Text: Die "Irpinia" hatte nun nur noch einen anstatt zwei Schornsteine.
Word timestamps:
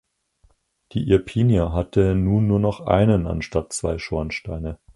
Die 0.93 1.07
"Irpinia" 1.07 1.73
hatte 1.73 2.15
nun 2.15 2.47
nur 2.47 2.59
noch 2.59 2.79
einen 2.87 3.27
anstatt 3.27 3.71
zwei 3.71 3.99
Schornsteine. 3.99 4.79